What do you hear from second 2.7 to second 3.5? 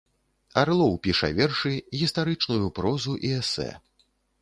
прозу і